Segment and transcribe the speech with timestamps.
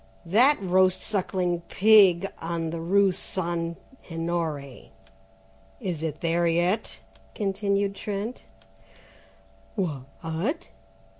[0.25, 3.77] "That roast sucking pig on the rue St.
[4.09, 4.89] Honoré,
[5.79, 7.01] is it there yet?"
[7.35, 8.41] continued Trent.
[9.77, 10.69] "Wh at?"